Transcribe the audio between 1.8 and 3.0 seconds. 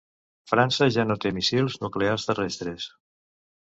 nuclears terrestres.